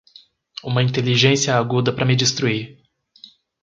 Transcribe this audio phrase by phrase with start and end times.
[0.63, 2.81] Uma inteligência aguda para me destruir